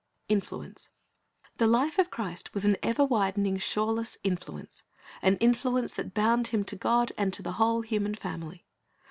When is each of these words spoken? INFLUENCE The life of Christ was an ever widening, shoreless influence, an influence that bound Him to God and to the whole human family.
INFLUENCE 0.29 0.89
The 1.57 1.67
life 1.67 1.99
of 1.99 2.09
Christ 2.09 2.55
was 2.55 2.65
an 2.65 2.75
ever 2.81 3.05
widening, 3.05 3.59
shoreless 3.59 4.17
influence, 4.23 4.81
an 5.21 5.35
influence 5.37 5.93
that 5.93 6.15
bound 6.15 6.47
Him 6.47 6.63
to 6.63 6.75
God 6.75 7.11
and 7.19 7.31
to 7.33 7.43
the 7.43 7.51
whole 7.61 7.81
human 7.81 8.15
family. 8.15 8.65